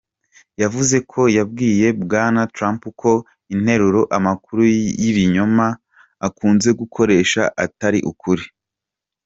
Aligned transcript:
Yavuze 0.61 0.97
ko 1.11 1.21
yabwiye 1.37 1.87
Bwana 2.03 2.41
Trump 2.55 2.81
ko 3.01 3.11
interuro 3.53 4.01
"amakuru 4.17 4.61
y'ibinyoma" 5.01 5.65
akunze 6.27 6.69
gukoresha 6.79 7.41
"atari 7.65 7.99
ukuri". 8.11 8.45